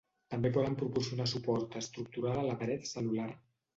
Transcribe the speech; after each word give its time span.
També 0.33 0.49
poden 0.55 0.77
proporcionar 0.79 1.27
suport 1.33 1.77
estructural 1.81 2.41
a 2.41 2.47
la 2.49 2.57
paret 2.63 2.89
cel·lular. 2.97 3.29